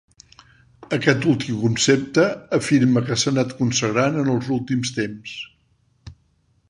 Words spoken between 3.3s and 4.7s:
anat consagrant en els